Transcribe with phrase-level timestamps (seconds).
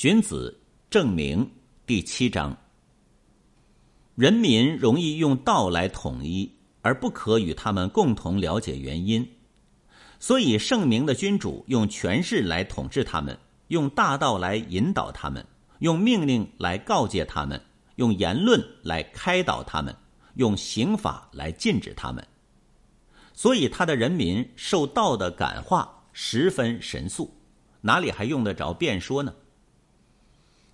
[0.00, 0.56] 荀子
[0.88, 1.50] 正名
[1.84, 2.56] 第七章。
[4.14, 6.48] 人民容易用道来统一，
[6.82, 9.28] 而不可与他们共同了解原因，
[10.20, 15.44] 所以圣明的君主用权势来统治他们，用大道来引导他们，
[15.80, 17.60] 用命令来告诫他们，
[17.96, 19.92] 用言论来开导他们，
[20.34, 22.24] 用刑法来禁止他们。
[23.32, 27.36] 所以他的人民受道的感化，十分神速，
[27.80, 29.34] 哪里还用得着辩说呢？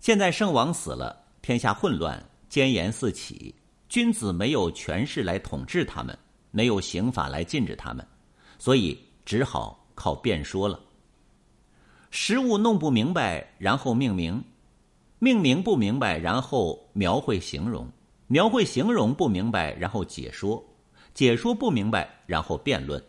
[0.00, 3.54] 现在圣王死了，天下混乱，奸言四起，
[3.86, 6.18] 君子没有权势来统治他们，
[6.50, 8.04] 没有刑法来禁止他们，
[8.58, 10.80] 所以只好靠辩说了。
[12.10, 14.42] 实物弄不明白，然后命名；
[15.18, 17.84] 命名不明白，然后描绘形容；
[18.26, 20.64] 描绘形容不明白，然后解说；
[21.12, 23.00] 解说不明白，然后辩论。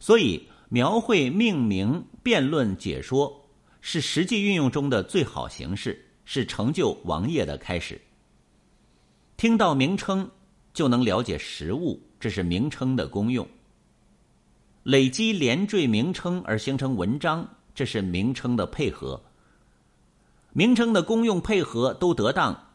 [0.00, 3.39] 所以，描绘、命名、辩论、解说。
[3.80, 8.00] 是实际运用中的最好形式，是成就王业的开始。
[9.36, 10.30] 听到名称
[10.72, 13.48] 就能了解实物，这是名称的功用。
[14.82, 19.22] 累积连缀名称而形成文章，这是名称的配合。
[20.52, 22.74] 名称的功用配合都得当，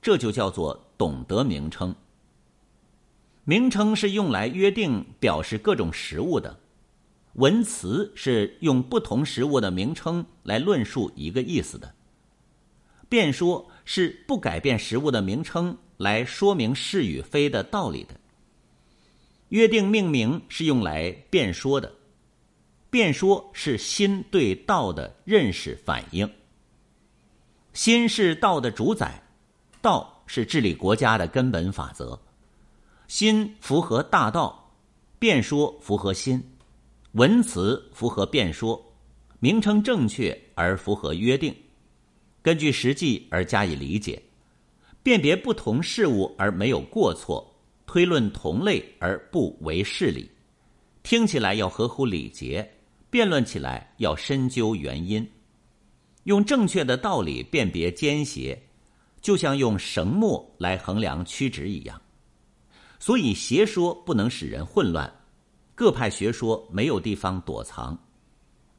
[0.00, 1.94] 这就叫做懂得名称。
[3.44, 6.58] 名称是用来约定、表示各种实物的。
[7.34, 11.94] 文辞是用不同食物的名称来论述一个意思的。
[13.08, 18.14] 辩说是不改变食物的名称来说明是与非的道理的。
[19.48, 21.92] 约定命名是用来辩说的。
[22.90, 26.30] 辩说是心对道的认识反应。
[27.72, 29.22] 心是道的主宰，
[29.80, 32.20] 道是治理国家的根本法则。
[33.08, 34.74] 心符合大道，
[35.18, 36.51] 辩说符合心。
[37.12, 38.82] 文辞符合辩说，
[39.38, 41.54] 名称正确而符合约定，
[42.40, 44.22] 根据实际而加以理解，
[45.02, 47.54] 辨别不同事物而没有过错，
[47.84, 50.30] 推论同类而不为事理，
[51.02, 52.66] 听起来要合乎礼节，
[53.10, 55.28] 辩论起来要深究原因，
[56.24, 58.58] 用正确的道理辨别奸邪，
[59.20, 62.00] 就像用绳墨来衡量曲直一样，
[62.98, 65.12] 所以邪说不能使人混乱。
[65.74, 67.98] 各派学说没有地方躲藏，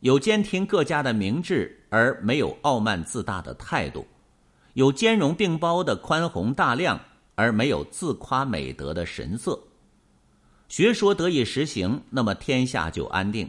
[0.01, 4.05] 有监听各家的明智而没有傲慢自大的态度，
[4.73, 6.99] 有兼容并包的宽宏大量
[7.35, 9.59] 而没有自夸美德的神色。
[10.69, 13.47] 学说得以实行，那么天下就安定；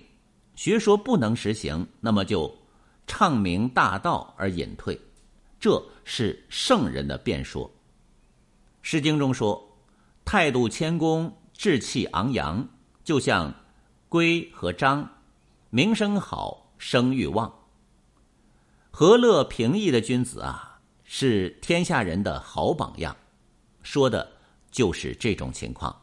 [0.54, 2.52] 学说不能实行，那么就
[3.06, 4.98] 唱明大道而隐退。
[5.60, 7.66] 这是圣人的辩说。
[8.82, 9.66] 《诗经》中说
[10.24, 12.66] ：“态度谦恭，志气昂扬。”
[13.04, 13.54] 就像
[14.08, 15.08] 龟和章，
[15.68, 17.52] 名声好，声誉旺。
[18.90, 23.14] 和乐平易的君子啊，是天下人的好榜样。
[23.82, 24.32] 说的
[24.70, 25.94] 就是这种情况。